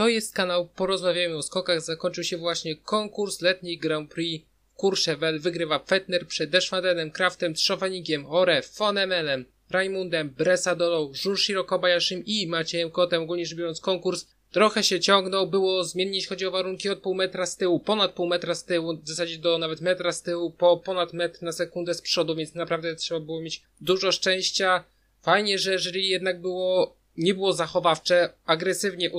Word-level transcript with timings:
To 0.00 0.08
jest 0.08 0.34
kanał 0.34 0.68
Porozmawiajmy 0.68 1.36
o 1.36 1.42
skokach. 1.42 1.80
Zakończył 1.80 2.24
się 2.24 2.36
właśnie 2.36 2.76
konkurs 2.76 3.40
letni 3.40 3.78
Grand 3.78 4.10
Prix 4.10 4.46
Courchevel. 4.76 5.40
Wygrywa 5.40 5.78
Fettner 5.78 6.26
przed 6.26 6.50
Deszwadenem, 6.50 7.10
Kraftem, 7.10 7.54
Trzofanikiem, 7.54 8.26
Ore, 8.26 8.62
Fonemelem, 8.62 9.44
Raimundem, 9.70 10.30
Bresadolą, 10.30 11.12
Junshiro 11.24 11.64
Kobayashim 11.64 12.22
i 12.26 12.46
Maciejem 12.46 12.90
Kotem. 12.90 13.22
Ogólnie 13.22 13.46
rzecz 13.46 13.58
biorąc 13.58 13.80
konkurs 13.80 14.26
trochę 14.50 14.82
się 14.82 15.00
ciągnął, 15.00 15.46
było 15.46 15.84
zmiennie 15.84 16.16
jeśli 16.16 16.28
chodzi 16.28 16.46
o 16.46 16.50
warunki 16.50 16.88
od 16.88 16.98
pół 16.98 17.14
metra 17.14 17.46
z 17.46 17.56
tyłu, 17.56 17.80
ponad 17.80 18.12
pół 18.12 18.26
metra 18.26 18.54
z 18.54 18.64
tyłu, 18.64 18.96
w 18.96 19.08
zasadzie 19.08 19.38
do 19.38 19.58
nawet 19.58 19.80
metra 19.80 20.12
z 20.12 20.22
tyłu, 20.22 20.50
po 20.50 20.76
ponad 20.76 21.12
metr 21.12 21.42
na 21.42 21.52
sekundę 21.52 21.94
z 21.94 22.02
przodu, 22.02 22.34
więc 22.34 22.54
naprawdę 22.54 22.96
trzeba 22.96 23.20
było 23.20 23.40
mieć 23.40 23.62
dużo 23.80 24.12
szczęścia. 24.12 24.84
Fajnie, 25.22 25.58
że 25.58 25.78
jury 25.78 26.00
jednak 26.00 26.40
było, 26.40 26.96
nie 27.16 27.34
było 27.34 27.52
zachowawcze, 27.52 28.32
agresywnie 28.44 29.10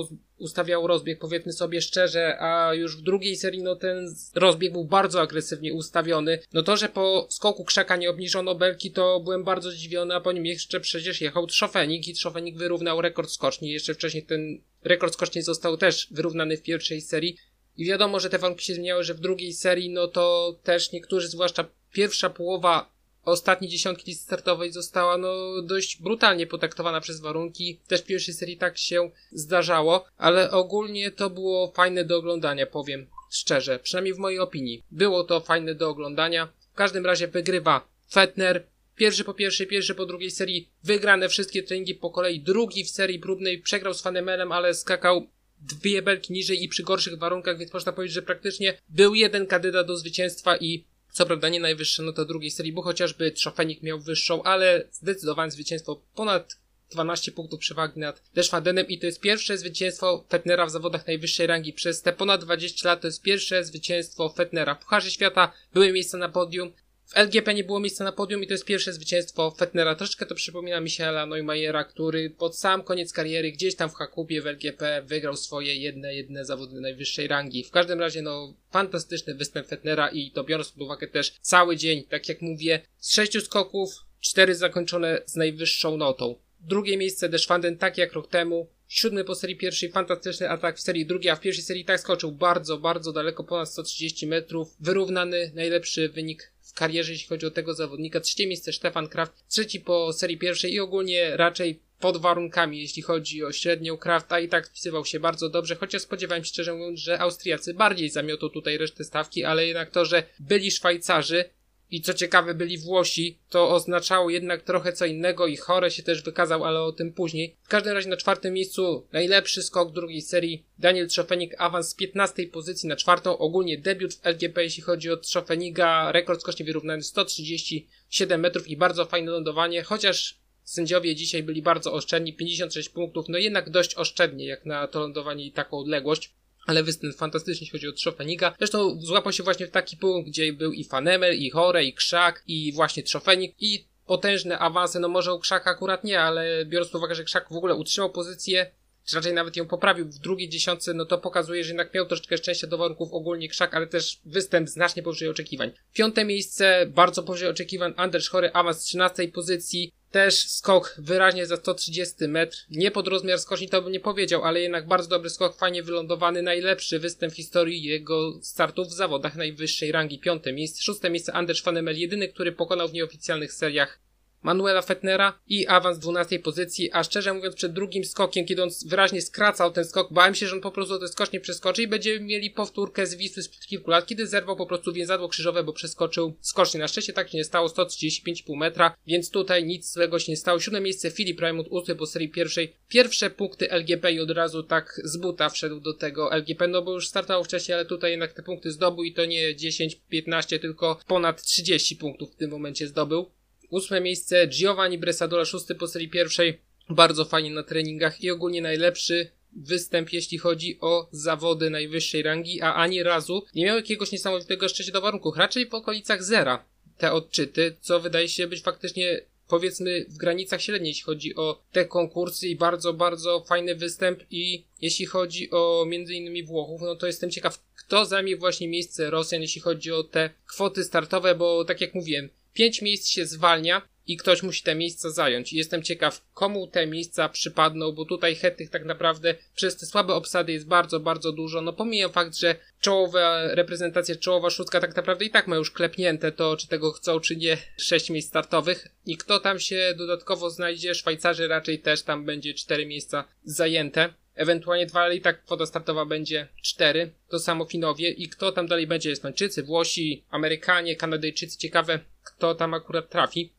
ustawiał 0.42 0.86
rozbieg, 0.86 1.18
powiedzmy 1.18 1.52
sobie 1.52 1.80
szczerze, 1.80 2.36
a 2.40 2.74
już 2.74 2.96
w 2.96 3.02
drugiej 3.02 3.36
serii 3.36 3.62
no 3.62 3.76
ten 3.76 4.14
rozbieg 4.34 4.72
był 4.72 4.84
bardzo 4.84 5.20
agresywnie 5.20 5.74
ustawiony. 5.74 6.38
No 6.52 6.62
to, 6.62 6.76
że 6.76 6.88
po 6.88 7.26
skoku 7.30 7.64
krzaka 7.64 7.96
nie 7.96 8.10
obniżono 8.10 8.54
belki, 8.54 8.90
to 8.90 9.20
byłem 9.20 9.44
bardzo 9.44 9.70
zdziwiony, 9.70 10.14
a 10.14 10.20
po 10.20 10.32
nim 10.32 10.46
jeszcze 10.46 10.80
przecież 10.80 11.20
jechał 11.20 11.46
Trzofenik 11.46 12.08
i 12.08 12.14
Trzofenik 12.14 12.56
wyrównał 12.56 13.00
rekord 13.00 13.30
skoczni. 13.30 13.70
Jeszcze 13.70 13.94
wcześniej 13.94 14.22
ten 14.22 14.60
rekord 14.84 15.14
skoczni 15.14 15.42
został 15.42 15.76
też 15.76 16.08
wyrównany 16.10 16.56
w 16.56 16.62
pierwszej 16.62 17.00
serii. 17.00 17.36
I 17.76 17.84
wiadomo, 17.84 18.20
że 18.20 18.30
te 18.30 18.38
warunki 18.38 18.64
się 18.64 18.74
zmieniały, 18.74 19.04
że 19.04 19.14
w 19.14 19.20
drugiej 19.20 19.52
serii, 19.52 19.90
no 19.90 20.08
to 20.08 20.56
też 20.62 20.92
niektórzy, 20.92 21.28
zwłaszcza 21.28 21.64
pierwsza 21.92 22.30
połowa 22.30 22.92
ostatniej 23.24 23.70
dziesiątki 23.70 24.10
listy 24.10 24.24
startowej 24.24 24.72
została 24.72 25.18
no 25.18 25.62
dość 25.62 26.02
brutalnie 26.02 26.46
potraktowana 26.46 27.00
przez 27.00 27.20
warunki. 27.20 27.78
Też 27.88 28.00
w 28.00 28.04
pierwszej 28.04 28.34
serii 28.34 28.56
tak 28.56 28.78
się 28.78 29.10
zdarzało, 29.32 30.04
ale 30.18 30.50
ogólnie 30.50 31.10
to 31.10 31.30
było 31.30 31.72
fajne 31.72 32.04
do 32.04 32.16
oglądania, 32.16 32.66
powiem 32.66 33.06
szczerze, 33.30 33.78
przynajmniej 33.78 34.14
w 34.14 34.18
mojej 34.18 34.38
opinii. 34.38 34.82
Było 34.90 35.24
to 35.24 35.40
fajne 35.40 35.74
do 35.74 35.88
oglądania. 35.88 36.48
W 36.72 36.74
każdym 36.74 37.06
razie 37.06 37.28
wygrywa 37.28 37.88
Fetner. 38.10 38.66
Pierwszy 38.96 39.24
po 39.24 39.34
pierwszej, 39.34 39.66
pierwszy 39.66 39.94
po 39.94 40.06
drugiej 40.06 40.30
serii 40.30 40.68
wygrane 40.84 41.28
wszystkie 41.28 41.62
treningi 41.62 41.94
po 41.94 42.10
kolei. 42.10 42.40
Drugi 42.40 42.84
w 42.84 42.90
serii 42.90 43.18
próbnej 43.18 43.58
przegrał 43.58 43.94
z 43.94 44.02
Fanemelem, 44.02 44.52
ale 44.52 44.74
skakał 44.74 45.26
dwie 45.60 46.02
belki 46.02 46.32
niżej 46.32 46.64
i 46.64 46.68
przy 46.68 46.82
gorszych 46.82 47.18
warunkach, 47.18 47.58
więc 47.58 47.72
można 47.72 47.92
powiedzieć, 47.92 48.14
że 48.14 48.22
praktycznie 48.22 48.78
był 48.88 49.14
jeden 49.14 49.46
kandydat 49.46 49.86
do 49.86 49.96
zwycięstwa 49.96 50.56
i 50.56 50.84
co 51.12 51.26
prawda 51.26 51.48
nie 51.48 51.60
najwyższe 51.60 52.02
no 52.02 52.12
to 52.12 52.24
drugiej 52.24 52.50
serii, 52.50 52.72
bo 52.72 52.82
chociażby 52.82 53.30
Trzofenik 53.30 53.82
miał 53.82 54.00
wyższą, 54.00 54.42
ale 54.42 54.88
zdecydowanie 54.92 55.50
zwycięstwo 55.50 56.02
ponad 56.14 56.56
12 56.90 57.32
punktów 57.32 57.60
przewagi 57.60 58.00
nad 58.00 58.22
Deszwadenem 58.34 58.86
i 58.88 58.98
to 58.98 59.06
jest 59.06 59.20
pierwsze 59.20 59.58
zwycięstwo 59.58 60.24
Fetnera 60.28 60.66
w 60.66 60.70
zawodach 60.70 61.06
najwyższej 61.06 61.46
rangi 61.46 61.72
przez 61.72 62.02
te 62.02 62.12
ponad 62.12 62.44
20 62.44 62.88
lat. 62.88 63.00
To 63.00 63.08
jest 63.08 63.22
pierwsze 63.22 63.64
zwycięstwo 63.64 64.28
Fetnera. 64.28 64.74
W 64.74 64.78
Pucharze 64.78 65.10
Świata 65.10 65.52
były 65.74 65.92
miejsca 65.92 66.18
na 66.18 66.28
podium, 66.28 66.72
w 67.12 67.16
LGP 67.16 67.54
nie 67.54 67.64
było 67.64 67.80
miejsca 67.80 68.04
na 68.04 68.12
podium 68.12 68.42
i 68.42 68.46
to 68.46 68.54
jest 68.54 68.64
pierwsze 68.64 68.92
zwycięstwo 68.92 69.50
Fetnera. 69.50 69.94
Troszkę 69.94 70.26
to 70.26 70.34
przypomina 70.34 70.80
Michaela 70.80 71.26
Neumajera, 71.26 71.84
który 71.84 72.30
pod 72.30 72.56
sam 72.56 72.82
koniec 72.82 73.12
kariery 73.12 73.52
gdzieś 73.52 73.76
tam 73.76 73.90
w 73.90 73.94
Hakubie 73.94 74.42
w 74.42 74.46
LGP 74.46 75.02
wygrał 75.02 75.36
swoje 75.36 75.74
jedne, 75.74 76.14
jedne 76.14 76.44
zawody 76.44 76.80
najwyższej 76.80 77.28
rangi. 77.28 77.64
W 77.64 77.70
każdym 77.70 78.00
razie, 78.00 78.22
no, 78.22 78.54
fantastyczny 78.70 79.34
występ 79.34 79.66
Fetnera 79.66 80.08
i 80.08 80.30
to 80.30 80.44
biorąc 80.44 80.68
pod 80.68 80.82
uwagę 80.82 81.08
też 81.08 81.34
cały 81.40 81.76
dzień, 81.76 82.02
tak 82.02 82.28
jak 82.28 82.42
mówię, 82.42 82.80
z 82.98 83.14
sześciu 83.14 83.40
skoków, 83.40 83.90
cztery 84.20 84.54
zakończone 84.54 85.22
z 85.26 85.36
najwyższą 85.36 85.96
notą. 85.96 86.34
Drugie 86.60 86.96
miejsce 86.96 87.28
Deszwanden, 87.28 87.78
tak 87.78 87.98
jak 87.98 88.12
rok 88.12 88.28
temu. 88.28 88.68
Siódmy 88.88 89.24
po 89.24 89.34
serii 89.34 89.56
pierwszej, 89.56 89.90
fantastyczny 89.90 90.50
atak 90.50 90.76
w 90.76 90.80
serii 90.80 91.06
drugiej, 91.06 91.30
a 91.30 91.36
w 91.36 91.40
pierwszej 91.40 91.64
serii 91.64 91.84
tak 91.84 92.00
skoczył 92.00 92.32
bardzo, 92.32 92.78
bardzo 92.78 93.12
daleko, 93.12 93.44
ponad 93.44 93.68
130 93.68 94.26
metrów. 94.26 94.76
Wyrównany, 94.80 95.50
najlepszy 95.54 96.08
wynik 96.08 96.52
karierze, 96.74 97.12
jeśli 97.12 97.28
chodzi 97.28 97.46
o 97.46 97.50
tego 97.50 97.74
zawodnika. 97.74 98.20
Trzecie 98.20 98.46
miejsce 98.46 98.72
Stefan 98.72 99.08
Kraft, 99.08 99.48
trzeci 99.48 99.80
po 99.80 100.12
serii 100.12 100.38
pierwszej 100.38 100.72
i 100.72 100.80
ogólnie 100.80 101.36
raczej 101.36 101.80
pod 102.00 102.16
warunkami, 102.16 102.80
jeśli 102.80 103.02
chodzi 103.02 103.44
o 103.44 103.52
średnią 103.52 103.96
Krafta 103.96 104.40
i 104.40 104.48
tak 104.48 104.68
wpisywał 104.68 105.04
się 105.04 105.20
bardzo 105.20 105.48
dobrze, 105.48 105.76
chociaż 105.76 106.02
spodziewałem 106.02 106.44
się 106.44 106.48
szczerze 106.48 106.74
mówiąc, 106.74 107.00
że 107.00 107.18
Austriacy 107.18 107.74
bardziej 107.74 108.10
zamiotą 108.10 108.48
tutaj 108.48 108.78
resztę 108.78 109.04
stawki, 109.04 109.44
ale 109.44 109.66
jednak 109.66 109.90
to, 109.90 110.04
że 110.04 110.22
byli 110.40 110.70
Szwajcarzy, 110.70 111.44
i 111.92 112.00
co 112.00 112.14
ciekawe 112.14 112.54
byli 112.54 112.78
Włosi, 112.78 113.38
to 113.50 113.70
oznaczało 113.70 114.30
jednak 114.30 114.62
trochę 114.62 114.92
co 114.92 115.06
innego 115.06 115.46
i 115.46 115.56
Chore 115.56 115.90
się 115.90 116.02
też 116.02 116.22
wykazał, 116.22 116.64
ale 116.64 116.80
o 116.80 116.92
tym 116.92 117.12
później. 117.12 117.56
W 117.62 117.68
każdym 117.68 117.92
razie 117.92 118.08
na 118.08 118.16
czwartym 118.16 118.54
miejscu 118.54 119.06
najlepszy 119.12 119.62
skok 119.62 119.92
drugiej 119.92 120.22
serii. 120.22 120.64
Daniel 120.78 121.08
Trzofenik, 121.08 121.54
awans 121.58 121.88
z 121.88 121.94
15 121.94 122.46
pozycji 122.46 122.88
na 122.88 122.96
czwartą, 122.96 123.38
ogólnie 123.38 123.78
debiut 123.78 124.14
w 124.14 124.26
LGP 124.26 124.64
jeśli 124.64 124.82
chodzi 124.82 125.10
o 125.10 125.16
Trzofeniga, 125.16 126.12
rekord 126.12 126.40
skocznie 126.40 126.66
wyrównany 126.66 127.02
137 127.02 128.40
metrów 128.40 128.68
i 128.68 128.76
bardzo 128.76 129.04
fajne 129.04 129.30
lądowanie, 129.30 129.82
chociaż 129.82 130.38
sędziowie 130.64 131.14
dzisiaj 131.14 131.42
byli 131.42 131.62
bardzo 131.62 131.92
oszczędni, 131.92 132.34
56 132.34 132.88
punktów, 132.88 133.28
no 133.28 133.38
jednak 133.38 133.70
dość 133.70 133.94
oszczędnie 133.94 134.46
jak 134.46 134.66
na 134.66 134.86
to 134.88 135.00
lądowanie 135.00 135.46
i 135.46 135.52
taką 135.52 135.78
odległość 135.78 136.32
ale 136.66 136.82
występ 136.82 137.16
fantastyczny, 137.16 137.60
jeśli 137.60 137.78
chodzi 137.78 137.88
o 137.88 137.92
Trzofenika. 137.92 138.54
Zresztą 138.58 139.00
złapał 139.00 139.32
się 139.32 139.42
właśnie 139.42 139.66
w 139.66 139.70
taki 139.70 139.96
punkt, 139.96 140.28
gdzie 140.28 140.52
był 140.52 140.72
i 140.72 140.84
Fanemel, 140.84 141.38
i 141.38 141.50
Chore, 141.50 141.84
i 141.84 141.94
Krzak, 141.94 142.42
i 142.46 142.72
właśnie 142.72 143.02
Trzofenik, 143.02 143.54
i 143.60 143.84
potężne 144.06 144.58
awanse, 144.58 145.00
no 145.00 145.08
może 145.08 145.34
u 145.34 145.38
Krzaka 145.38 145.70
akurat 145.70 146.04
nie, 146.04 146.20
ale 146.20 146.66
biorąc 146.66 146.90
pod 146.90 146.98
uwagę, 146.98 147.14
że 147.14 147.24
Krzak 147.24 147.48
w 147.48 147.56
ogóle 147.56 147.74
utrzymał 147.74 148.10
pozycję, 148.10 148.70
czy 149.04 149.16
raczej 149.16 149.32
nawet 149.32 149.56
ją 149.56 149.66
poprawił 149.66 150.06
w 150.06 150.18
drugiej 150.18 150.48
dziesiątce, 150.48 150.94
no 150.94 151.04
to 151.04 151.18
pokazuje, 151.18 151.64
że 151.64 151.70
jednak 151.70 151.94
miał 151.94 152.06
troszeczkę 152.06 152.38
szczęścia 152.38 152.66
do 152.66 152.78
warunków 152.78 153.12
ogólnie 153.12 153.48
Krzak, 153.48 153.74
ale 153.74 153.86
też 153.86 154.20
występ 154.24 154.68
znacznie 154.68 155.02
powyżej 155.02 155.28
oczekiwań. 155.28 155.72
Piąte 155.94 156.24
miejsce, 156.24 156.86
bardzo 156.86 157.22
powyżej 157.22 157.48
oczekiwań, 157.48 157.94
Anders 157.96 158.28
Chory, 158.28 158.52
awans 158.52 158.80
z 158.80 158.84
13 158.84 159.28
pozycji, 159.28 159.92
też 160.12 160.48
skok 160.48 160.94
wyraźnie 160.98 161.46
za 161.46 161.56
130 161.56 162.28
metr. 162.28 162.56
Nie 162.70 162.90
pod 162.90 163.08
rozmiar 163.08 163.38
skoczni 163.38 163.68
to 163.68 163.82
bym 163.82 163.92
nie 163.92 164.00
powiedział, 164.00 164.44
ale 164.44 164.60
jednak 164.60 164.86
bardzo 164.86 165.08
dobry 165.08 165.30
skok, 165.30 165.56
fajnie 165.56 165.82
wylądowany, 165.82 166.42
najlepszy 166.42 166.98
występ 166.98 167.32
w 167.32 167.36
historii 167.36 167.82
jego 167.82 168.38
startów 168.42 168.88
w 168.88 168.92
zawodach 168.92 169.36
najwyższej 169.36 169.92
rangi. 169.92 170.18
Piąte 170.18 170.52
miejsce, 170.52 170.82
szóste 170.82 171.10
miejsce 171.10 171.32
Anders 171.32 171.60
Fanemel, 171.60 171.98
jedyny, 171.98 172.28
który 172.28 172.52
pokonał 172.52 172.88
w 172.88 172.92
nieoficjalnych 172.92 173.52
seriach 173.52 174.00
Manuela 174.42 174.82
Fetnera 174.82 175.38
i 175.48 175.66
awans 175.66 175.98
12 175.98 176.38
pozycji, 176.38 176.92
a 176.92 177.04
szczerze 177.04 177.34
mówiąc 177.34 177.54
przed 177.54 177.72
drugim 177.72 178.04
skokiem, 178.04 178.46
kiedy 178.46 178.62
on 178.62 178.68
wyraźnie 178.86 179.22
skracał 179.22 179.72
ten 179.72 179.84
skok, 179.84 180.12
bałem 180.12 180.34
się, 180.34 180.46
że 180.46 180.56
on 180.56 180.60
po 180.60 180.70
prostu 180.70 180.98
ten 180.98 181.08
skocz 181.08 181.32
nie 181.32 181.40
przeskoczy 181.40 181.82
i 181.82 181.88
będziemy 181.88 182.20
mieli 182.20 182.50
powtórkę 182.50 183.06
z 183.06 183.14
Wisły 183.14 183.42
sprzed 183.42 183.66
kilku 183.66 183.90
lat, 183.90 184.06
kiedy 184.06 184.26
zerwał 184.26 184.56
po 184.56 184.66
prostu 184.66 184.92
więzadło 184.92 185.28
krzyżowe, 185.28 185.64
bo 185.64 185.72
przeskoczył 185.72 186.36
skocznie. 186.40 186.80
Na 186.80 186.88
szczęście 186.88 187.12
tak 187.12 187.30
się 187.30 187.38
nie 187.38 187.44
stało, 187.44 187.68
135,5 187.68 188.56
metra, 188.56 188.96
więc 189.06 189.30
tutaj 189.30 189.64
nic 189.64 189.92
złego 189.92 190.18
się 190.18 190.32
nie 190.32 190.36
stało. 190.36 190.60
Siódme 190.60 190.80
miejsce 190.80 191.10
Filip 191.10 191.40
Raymond, 191.40 191.68
ósmy 191.70 191.96
po 191.96 192.06
serii 192.06 192.28
pierwszej. 192.28 192.76
Pierwsze 192.88 193.30
punkty 193.30 193.70
LGP 193.70 194.12
i 194.12 194.20
od 194.20 194.30
razu 194.30 194.62
tak 194.62 195.00
z 195.04 195.16
buta 195.16 195.48
wszedł 195.48 195.80
do 195.80 195.94
tego 195.94 196.32
LGP, 196.32 196.68
no 196.68 196.82
bo 196.82 196.92
już 196.92 197.08
startował 197.08 197.44
wcześniej, 197.44 197.74
ale 197.74 197.84
tutaj 197.84 198.10
jednak 198.10 198.32
te 198.32 198.42
punkty 198.42 198.70
zdobył 198.70 199.04
i 199.04 199.12
to 199.12 199.24
nie 199.24 199.56
10, 199.56 200.00
15, 200.08 200.58
tylko 200.58 201.00
ponad 201.06 201.42
30 201.42 201.96
punktów 201.96 202.32
w 202.32 202.36
tym 202.36 202.50
momencie 202.50 202.86
zdobył. 202.86 203.30
Ósme 203.72 204.00
miejsce 204.00 204.48
Giovanni 204.48 204.98
Bresadola, 204.98 205.44
szósty 205.44 205.74
po 205.74 205.88
serii 205.88 206.08
pierwszej. 206.08 206.58
Bardzo 206.88 207.24
fajnie 207.24 207.50
na 207.50 207.62
treningach 207.62 208.20
i 208.20 208.30
ogólnie 208.30 208.62
najlepszy 208.62 209.30
występ, 209.52 210.12
jeśli 210.12 210.38
chodzi 210.38 210.78
o 210.80 211.08
zawody 211.12 211.70
najwyższej 211.70 212.22
rangi, 212.22 212.62
a 212.62 212.74
ani 212.74 213.02
razu 213.02 213.44
nie 213.54 213.64
miał 213.64 213.76
jakiegoś 213.76 214.12
niesamowitego 214.12 214.68
szczęścia 214.68 214.92
do 214.92 215.00
warunków. 215.00 215.36
Raczej 215.36 215.68
w 215.68 215.74
okolicach 215.74 216.22
zera 216.22 216.64
te 216.98 217.12
odczyty, 217.12 217.76
co 217.80 218.00
wydaje 218.00 218.28
się 218.28 218.46
być 218.46 218.62
faktycznie 218.62 219.20
powiedzmy 219.48 220.06
w 220.08 220.16
granicach 220.16 220.62
średniej, 220.62 220.90
jeśli 220.90 221.04
chodzi 221.04 221.36
o 221.36 221.62
te 221.72 221.84
konkursy 221.84 222.48
i 222.48 222.56
bardzo, 222.56 222.92
bardzo 222.92 223.44
fajny 223.48 223.74
występ 223.74 224.22
i 224.30 224.64
jeśli 224.80 225.06
chodzi 225.06 225.50
o 225.50 225.84
między 225.88 226.14
innymi 226.14 226.44
Włochów, 226.44 226.80
no 226.80 226.96
to 226.96 227.06
jestem 227.06 227.30
ciekaw, 227.30 227.58
kto 227.76 228.04
zajmie 228.04 228.36
właśnie 228.36 228.68
miejsce 228.68 229.10
Rosjan, 229.10 229.42
jeśli 229.42 229.60
chodzi 229.60 229.92
o 229.92 230.04
te 230.04 230.30
kwoty 230.46 230.84
startowe, 230.84 231.34
bo 231.34 231.64
tak 231.64 231.80
jak 231.80 231.94
mówiłem, 231.94 232.28
Pięć 232.54 232.82
miejsc 232.82 233.08
się 233.08 233.26
zwalnia 233.26 233.82
i 234.06 234.16
ktoś 234.16 234.42
musi 234.42 234.62
te 234.62 234.74
miejsca 234.74 235.10
zająć. 235.10 235.52
Jestem 235.52 235.82
ciekaw, 235.82 236.22
komu 236.34 236.66
te 236.66 236.86
miejsca 236.86 237.28
przypadną, 237.28 237.92
bo 237.92 238.04
tutaj 238.04 238.34
chętnych 238.34 238.70
tak 238.70 238.84
naprawdę 238.84 239.34
przez 239.54 239.76
te 239.76 239.86
słabe 239.86 240.14
obsady 240.14 240.52
jest 240.52 240.66
bardzo, 240.66 241.00
bardzo 241.00 241.32
dużo. 241.32 241.60
No 241.60 241.72
pomijam 241.72 242.12
fakt, 242.12 242.36
że 242.36 242.56
czołowa 242.80 243.54
reprezentacja, 243.54 244.16
czołowa 244.16 244.50
szóstka 244.50 244.80
tak 244.80 244.96
naprawdę 244.96 245.24
i 245.24 245.30
tak 245.30 245.46
ma 245.46 245.56
już 245.56 245.70
klepnięte 245.70 246.32
to, 246.32 246.56
czy 246.56 246.68
tego 246.68 246.92
chcą, 246.92 247.20
czy 247.20 247.36
nie, 247.36 247.58
sześć 247.76 248.10
miejsc 248.10 248.28
startowych. 248.28 248.88
I 249.06 249.16
kto 249.16 249.40
tam 249.40 249.60
się 249.60 249.94
dodatkowo 249.98 250.50
znajdzie, 250.50 250.94
Szwajcarzy 250.94 251.48
raczej 251.48 251.78
też 251.78 252.02
tam 252.02 252.24
będzie 252.24 252.54
cztery 252.54 252.86
miejsca 252.86 253.24
zajęte. 253.44 254.14
Ewentualnie 254.34 254.86
dwa, 254.86 255.00
ale 255.00 255.16
i 255.16 255.20
tak 255.20 255.44
kwota 255.44 255.66
startowa 255.66 256.04
będzie 256.04 256.48
cztery. 256.62 257.12
To 257.28 257.38
samo 257.38 257.64
Finowie. 257.64 258.10
I 258.10 258.28
kto 258.28 258.52
tam 258.52 258.66
dalej 258.66 258.86
będzie? 258.86 259.12
Estończycy, 259.12 259.62
Włosi, 259.62 260.24
Amerykanie, 260.30 260.96
Kanadyjczycy. 260.96 261.58
Ciekawe, 261.58 262.00
kto 262.24 262.54
tam 262.54 262.74
akurat 262.74 263.08
trafi. 263.08 263.52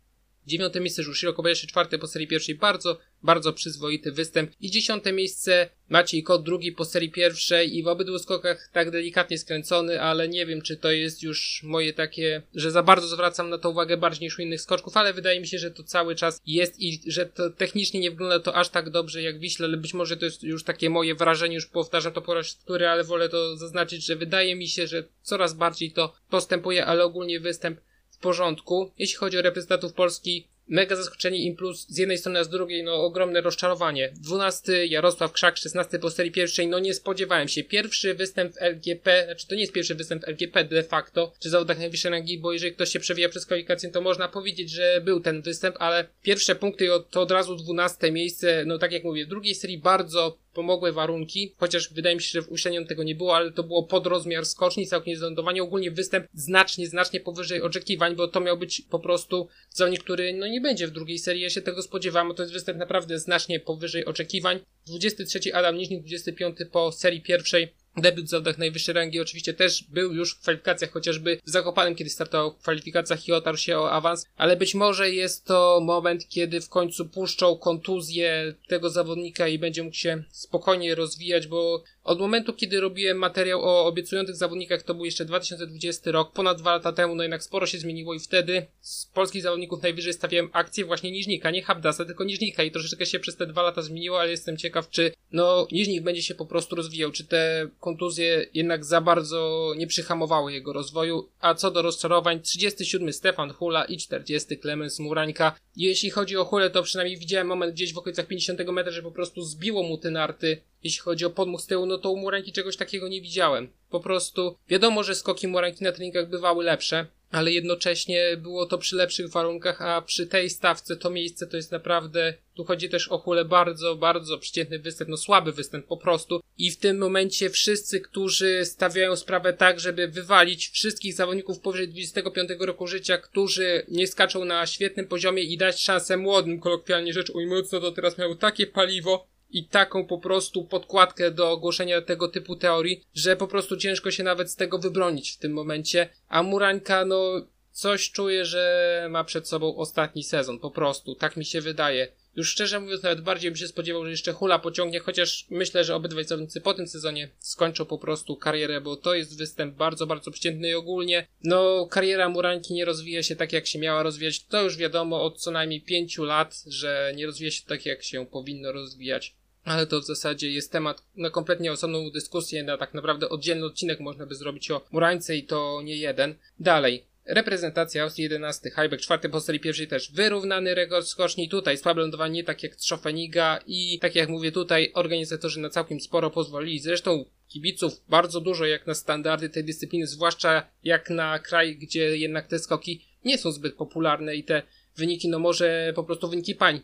Dziewiąte 0.47 0.79
miejsce 0.79 1.03
Jushiro 1.03 1.33
Kobayashi, 1.33 1.67
czwarte 1.67 1.97
po 1.97 2.07
serii 2.07 2.27
pierwszej, 2.27 2.55
bardzo, 2.55 2.99
bardzo 3.23 3.53
przyzwoity 3.53 4.11
występ. 4.11 4.51
I 4.61 4.71
dziesiąte 4.71 5.13
miejsce 5.13 5.69
Maciej 5.89 6.23
Kot, 6.23 6.43
drugi 6.43 6.71
po 6.71 6.85
serii 6.85 7.11
pierwszej 7.11 7.77
i 7.77 7.83
w 7.83 7.87
obydwu 7.87 8.19
skokach 8.19 8.69
tak 8.73 8.91
delikatnie 8.91 9.37
skręcony, 9.37 10.01
ale 10.01 10.27
nie 10.27 10.45
wiem, 10.45 10.61
czy 10.61 10.77
to 10.77 10.91
jest 10.91 11.23
już 11.23 11.61
moje 11.63 11.93
takie, 11.93 12.41
że 12.55 12.71
za 12.71 12.83
bardzo 12.83 13.07
zwracam 13.07 13.49
na 13.49 13.57
to 13.57 13.69
uwagę 13.69 13.97
bardziej 13.97 14.21
niż 14.21 14.39
u 14.39 14.41
innych 14.41 14.61
skoczków, 14.61 14.97
ale 14.97 15.13
wydaje 15.13 15.39
mi 15.39 15.47
się, 15.47 15.59
że 15.59 15.71
to 15.71 15.83
cały 15.83 16.15
czas 16.15 16.41
jest 16.45 16.79
i 16.79 17.01
że 17.07 17.25
to 17.25 17.49
technicznie 17.49 17.99
nie 17.99 18.11
wygląda 18.11 18.39
to 18.39 18.55
aż 18.55 18.69
tak 18.69 18.89
dobrze 18.89 19.21
jak 19.21 19.39
Wiśle, 19.39 19.65
ale 19.67 19.77
być 19.77 19.93
może 19.93 20.17
to 20.17 20.25
jest 20.25 20.43
już 20.43 20.63
takie 20.63 20.89
moje 20.89 21.15
wrażenie, 21.15 21.55
już 21.55 21.65
powtarzam 21.65 22.13
to 22.13 22.21
po 22.21 22.33
raz 22.33 22.55
który, 22.55 22.87
ale 22.87 23.03
wolę 23.03 23.29
to 23.29 23.57
zaznaczyć, 23.57 24.05
że 24.05 24.15
wydaje 24.15 24.55
mi 24.55 24.67
się, 24.67 24.87
że 24.87 25.03
coraz 25.21 25.53
bardziej 25.53 25.91
to 25.91 26.13
postępuje, 26.29 26.85
ale 26.85 27.03
ogólnie 27.03 27.39
występ 27.39 27.79
porządku. 28.23 28.91
Jeśli 28.97 29.15
chodzi 29.17 29.37
o 29.37 29.41
reprezentantów 29.41 29.93
Polski, 29.93 30.47
mega 30.67 30.95
zaskoczenie 30.95 31.43
im 31.43 31.55
plus 31.55 31.87
z 31.89 31.97
jednej 31.97 32.17
strony, 32.17 32.39
a 32.39 32.43
z 32.43 32.49
drugiej 32.49 32.83
no 32.83 32.95
ogromne 32.95 33.41
rozczarowanie. 33.41 34.13
12 34.15 34.85
Jarosław 34.85 35.31
Krzak, 35.31 35.57
16 35.57 35.99
po 35.99 36.11
serii 36.11 36.31
pierwszej, 36.31 36.67
no 36.67 36.79
nie 36.79 36.93
spodziewałem 36.93 37.47
się. 37.47 37.63
Pierwszy 37.63 38.13
występ 38.13 38.53
w 38.53 38.61
LGP, 38.61 39.25
znaczy 39.25 39.47
to 39.47 39.55
nie 39.55 39.61
jest 39.61 39.73
pierwszy 39.73 39.95
występ 39.95 40.25
w 40.25 40.27
LGP 40.27 40.63
de 40.63 40.83
facto, 40.83 41.33
czy 41.39 41.49
zawodach 41.49 41.79
najwyższej 41.79 42.11
rangi, 42.11 42.37
bo 42.37 42.53
jeżeli 42.53 42.73
ktoś 42.73 42.89
się 42.89 42.99
przewija 42.99 43.29
przez 43.29 43.45
kwalifikację, 43.45 43.89
to 43.89 44.01
można 44.01 44.27
powiedzieć, 44.27 44.69
że 44.69 45.01
był 45.05 45.19
ten 45.19 45.41
występ, 45.41 45.75
ale 45.79 46.07
pierwsze 46.23 46.55
punkty 46.55 46.87
to 47.11 47.21
od 47.21 47.31
razu 47.31 47.55
12 47.55 48.11
miejsce, 48.11 48.63
no 48.65 48.77
tak 48.77 48.91
jak 48.91 49.03
mówię, 49.03 49.25
w 49.25 49.29
drugiej 49.29 49.55
serii 49.55 49.77
bardzo 49.77 50.37
pomogły 50.53 50.91
warunki, 50.91 51.53
chociaż 51.57 51.93
wydaje 51.93 52.15
mi 52.15 52.21
się, 52.21 52.29
że 52.29 52.41
w 52.41 52.51
uśrednieniu 52.51 52.87
tego 52.87 53.03
nie 53.03 53.15
było, 53.15 53.35
ale 53.35 53.51
to 53.51 53.63
było 53.63 53.83
pod 53.83 54.07
rozmiar 54.07 54.45
skoczni, 54.45 54.87
całkiem 54.87 55.21
lądowanie, 55.21 55.63
ogólnie 55.63 55.91
występ 55.91 56.27
znacznie, 56.33 56.87
znacznie 56.87 57.19
powyżej 57.19 57.61
oczekiwań, 57.61 58.15
bo 58.15 58.27
to 58.27 58.39
miał 58.39 58.57
być 58.57 58.81
po 58.81 58.99
prostu 58.99 59.47
zawodnik, 59.69 60.03
który 60.03 60.33
no 60.33 60.47
nie 60.47 60.61
będzie 60.61 60.87
w 60.87 60.91
drugiej 60.91 61.19
serii, 61.19 61.41
ja 61.41 61.49
się 61.49 61.61
tego 61.61 61.81
spodziewam, 61.81 62.35
to 62.35 62.43
jest 62.43 62.53
występ 62.53 62.79
naprawdę 62.79 63.19
znacznie 63.19 63.59
powyżej 63.59 64.05
oczekiwań. 64.05 64.59
23 64.87 65.53
Adam 65.53 65.77
Niźnik, 65.77 66.03
25 66.03 66.57
po 66.71 66.91
serii 66.91 67.21
pierwszej, 67.21 67.73
Debiut 67.97 68.25
w 68.25 68.29
zawodach 68.29 68.57
najwyższej 68.57 68.95
rangi 68.95 69.19
oczywiście 69.19 69.53
też 69.53 69.83
był 69.83 70.13
już 70.13 70.35
w 70.35 70.39
kwalifikacjach, 70.39 70.91
chociażby 70.91 71.39
w 71.45 71.49
Zakopanem, 71.49 71.95
kiedy 71.95 72.09
startował 72.09 72.51
w 72.51 72.57
kwalifikacjach 72.57 73.27
i 73.27 73.33
otarł 73.33 73.57
się 73.57 73.79
o 73.79 73.91
awans, 73.91 74.25
ale 74.37 74.55
być 74.55 74.75
może 74.75 75.11
jest 75.11 75.45
to 75.45 75.79
moment, 75.83 76.29
kiedy 76.29 76.61
w 76.61 76.69
końcu 76.69 77.05
puszczą 77.05 77.57
kontuzję 77.57 78.53
tego 78.67 78.89
zawodnika 78.89 79.47
i 79.47 79.59
będzie 79.59 79.83
mógł 79.83 79.95
się 79.95 80.23
spokojnie 80.31 80.95
rozwijać, 80.95 81.47
bo 81.47 81.83
od 82.03 82.19
momentu, 82.19 82.53
kiedy 82.53 82.79
robiłem 82.79 83.17
materiał 83.17 83.61
o 83.61 83.85
obiecujących 83.85 84.35
zawodnikach, 84.35 84.83
to 84.83 84.93
był 84.93 85.05
jeszcze 85.05 85.25
2020 85.25 86.11
rok, 86.11 86.31
ponad 86.31 86.57
dwa 86.57 86.71
lata 86.71 86.91
temu, 86.91 87.15
no 87.15 87.23
jednak 87.23 87.43
sporo 87.43 87.65
się 87.65 87.77
zmieniło 87.77 88.13
i 88.13 88.19
wtedy 88.19 88.65
z 88.81 89.05
polskich 89.05 89.43
zawodników 89.43 89.83
najwyżej 89.83 90.13
stawiałem 90.13 90.49
akcję 90.53 90.85
właśnie 90.85 91.11
Niżnika, 91.11 91.51
nie 91.51 91.63
Habdasa, 91.63 92.05
tylko 92.05 92.23
Niżnika 92.23 92.63
i 92.63 92.71
troszeczkę 92.71 93.05
się 93.05 93.19
przez 93.19 93.35
te 93.35 93.47
dwa 93.47 93.61
lata 93.61 93.81
zmieniło, 93.81 94.19
ale 94.19 94.31
jestem 94.31 94.57
ciekaw, 94.57 94.89
czy 94.89 95.11
no 95.31 95.67
Niżnik 95.71 96.03
będzie 96.03 96.23
się 96.23 96.35
po 96.35 96.45
prostu 96.45 96.75
rozwijał, 96.75 97.11
czy 97.11 97.23
te 97.23 97.67
kontuzje 97.79 98.45
jednak 98.53 98.85
za 98.85 99.01
bardzo 99.01 99.73
nie 99.77 99.87
przyhamowały 99.87 100.53
jego 100.53 100.73
rozwoju, 100.73 101.29
a 101.39 101.53
co 101.53 101.71
do 101.71 101.81
rozczarowań, 101.81 102.41
37 102.41 103.13
Stefan 103.13 103.53
Hula 103.53 103.85
i 103.85 103.97
40 103.97 104.57
Klemens 104.57 104.99
Murańka. 104.99 105.55
Jeśli 105.75 106.09
chodzi 106.09 106.37
o 106.37 106.45
Hulę, 106.45 106.69
to 106.69 106.83
przynajmniej 106.83 107.17
widziałem 107.17 107.47
moment 107.47 107.73
gdzieś 107.73 107.93
w 107.93 107.97
okolicach 107.97 108.27
50 108.27 108.59
metra, 108.59 108.91
że 108.91 109.01
po 109.01 109.11
prostu 109.11 109.41
zbiło 109.41 109.83
mu 109.83 109.97
te 109.97 110.11
narty 110.11 110.61
jeśli 110.83 111.01
chodzi 111.01 111.25
o 111.25 111.29
podmuch 111.29 111.61
z 111.61 111.67
tyłu, 111.67 111.85
no 111.85 111.97
to 111.97 112.11
u 112.11 112.17
Murańki 112.17 112.51
czegoś 112.51 112.77
takiego 112.77 113.07
nie 113.07 113.21
widziałem. 113.21 113.69
Po 113.89 113.99
prostu 113.99 114.55
wiadomo, 114.69 115.03
że 115.03 115.15
skoki 115.15 115.47
Murańki 115.47 115.83
na 115.83 115.91
treningach 115.91 116.29
bywały 116.29 116.63
lepsze, 116.63 117.05
ale 117.33 117.51
jednocześnie 117.51 118.37
było 118.37 118.65
to 118.65 118.77
przy 118.77 118.95
lepszych 118.95 119.29
warunkach, 119.29 119.81
a 119.81 120.01
przy 120.01 120.27
tej 120.27 120.49
stawce 120.49 120.95
to 120.95 121.09
miejsce 121.09 121.47
to 121.47 121.57
jest 121.57 121.71
naprawdę, 121.71 122.33
tu 122.55 122.63
chodzi 122.63 122.89
też 122.89 123.07
o 123.07 123.17
hulę 123.17 123.45
bardzo, 123.45 123.95
bardzo 123.95 124.37
przeciętny 124.37 124.79
występ, 124.79 125.09
no 125.09 125.17
słaby 125.17 125.51
występ 125.51 125.85
po 125.85 125.97
prostu. 125.97 126.41
I 126.57 126.71
w 126.71 126.77
tym 126.77 126.97
momencie 126.97 127.49
wszyscy, 127.49 128.01
którzy 128.01 128.65
stawiają 128.65 129.15
sprawę 129.15 129.53
tak, 129.53 129.79
żeby 129.79 130.07
wywalić 130.07 130.69
wszystkich 130.69 131.13
zawodników 131.13 131.59
powyżej 131.59 131.87
25 131.87 132.49
roku 132.59 132.87
życia, 132.87 133.17
którzy 133.17 133.85
nie 133.87 134.07
skaczą 134.07 134.45
na 134.45 134.65
świetnym 134.65 135.07
poziomie 135.07 135.43
i 135.43 135.57
dać 135.57 135.81
szansę 135.81 136.17
młodym, 136.17 136.59
kolokwialnie 136.59 137.13
rzecz 137.13 137.29
ujmując, 137.29 137.71
no 137.71 137.79
to 137.79 137.91
teraz 137.91 138.17
miał 138.17 138.35
takie 138.35 138.67
paliwo, 138.67 139.27
i 139.53 139.67
taką 139.67 140.05
po 140.05 140.17
prostu 140.17 140.65
podkładkę 140.65 141.31
do 141.31 141.51
ogłoszenia 141.51 142.01
tego 142.01 142.27
typu 142.27 142.55
teorii, 142.55 143.03
że 143.13 143.35
po 143.35 143.47
prostu 143.47 143.77
ciężko 143.77 144.11
się 144.11 144.23
nawet 144.23 144.51
z 144.51 144.55
tego 144.55 144.79
wybronić 144.79 145.31
w 145.31 145.37
tym 145.37 145.53
momencie. 145.53 146.09
A 146.29 146.43
Murańka, 146.43 147.05
no, 147.05 147.47
coś 147.71 148.11
czuję, 148.11 148.45
że 148.45 149.07
ma 149.11 149.23
przed 149.23 149.47
sobą 149.47 149.75
ostatni 149.75 150.23
sezon, 150.23 150.59
po 150.59 150.71
prostu, 150.71 151.15
tak 151.15 151.37
mi 151.37 151.45
się 151.45 151.61
wydaje. 151.61 152.07
Już 152.35 152.49
szczerze 152.49 152.79
mówiąc, 152.79 153.03
nawet 153.03 153.21
bardziej 153.21 153.51
bym 153.51 153.57
się 153.57 153.67
spodziewał, 153.67 154.05
że 154.05 154.11
jeszcze 154.11 154.33
Hula 154.33 154.59
pociągnie, 154.59 154.99
chociaż 154.99 155.45
myślę, 155.49 155.83
że 155.83 155.95
obydwaj 155.95 156.23
zawodnicy 156.23 156.61
po 156.61 156.73
tym 156.73 156.87
sezonie 156.87 157.29
skończą 157.39 157.85
po 157.85 157.97
prostu 157.97 158.35
karierę, 158.35 158.81
bo 158.81 158.95
to 158.95 159.15
jest 159.15 159.37
występ 159.37 159.75
bardzo, 159.75 160.07
bardzo 160.07 160.31
przeciętny 160.31 160.69
i 160.69 160.73
ogólnie, 160.73 161.27
no, 161.43 161.87
kariera 161.89 162.29
Murańki 162.29 162.73
nie 162.73 162.85
rozwija 162.85 163.23
się 163.23 163.35
tak, 163.35 163.53
jak 163.53 163.67
się 163.67 163.79
miała 163.79 164.03
rozwijać. 164.03 164.43
To 164.43 164.61
już 164.61 164.77
wiadomo 164.77 165.23
od 165.23 165.41
co 165.41 165.51
najmniej 165.51 165.81
pięciu 165.81 166.23
lat, 166.23 166.63
że 166.67 167.13
nie 167.15 167.25
rozwija 167.25 167.51
się 167.51 167.63
tak, 167.67 167.85
jak 167.85 168.03
się 168.03 168.25
powinno 168.25 168.71
rozwijać 168.71 169.35
ale 169.63 169.87
to 169.87 170.01
w 170.01 170.05
zasadzie 170.05 170.51
jest 170.51 170.71
temat 170.71 171.03
na 171.15 171.29
kompletnie 171.29 171.71
osobną 171.71 172.11
dyskusję, 172.11 172.63
na 172.63 172.77
tak 172.77 172.93
naprawdę 172.93 173.29
oddzielny 173.29 173.65
odcinek 173.65 173.99
można 173.99 174.25
by 174.25 174.35
zrobić 174.35 174.71
o 174.71 174.81
Murańce 174.91 175.35
i 175.35 175.43
to 175.43 175.81
nie 175.83 175.97
jeden. 175.97 176.35
Dalej. 176.59 177.05
Reprezentacja 177.25 178.03
Austrii 178.03 178.23
11, 178.23 178.69
Heibeck 178.69 179.03
4 179.03 179.29
po 179.29 179.41
serii 179.41 179.61
pierwszej 179.61 179.87
też 179.87 180.11
wyrównany 180.11 180.75
rekord 180.75 181.07
skoczni, 181.07 181.49
tutaj 181.49 181.77
słabe 181.77 182.01
lądowanie 182.01 182.33
nie 182.33 182.43
tak 182.43 182.63
jak 182.63 182.75
Trzofeniga 182.75 183.59
i 183.67 183.99
tak 183.99 184.15
jak 184.15 184.29
mówię 184.29 184.51
tutaj 184.51 184.91
organizatorzy 184.93 185.59
na 185.59 185.69
całkiem 185.69 185.99
sporo 185.99 186.29
pozwolili, 186.29 186.79
zresztą 186.79 187.25
kibiców 187.47 187.93
bardzo 188.09 188.41
dużo 188.41 188.65
jak 188.65 188.87
na 188.87 188.93
standardy 188.93 189.49
tej 189.49 189.63
dyscypliny, 189.63 190.07
zwłaszcza 190.07 190.67
jak 190.83 191.09
na 191.09 191.39
kraj, 191.39 191.75
gdzie 191.75 192.17
jednak 192.17 192.47
te 192.47 192.59
skoki 192.59 193.05
nie 193.25 193.37
są 193.37 193.51
zbyt 193.51 193.75
popularne 193.75 194.35
i 194.35 194.43
te 194.43 194.63
wyniki, 194.95 195.29
no 195.29 195.39
może 195.39 195.93
po 195.95 196.03
prostu 196.03 196.29
wyniki 196.29 196.55
pań 196.55 196.81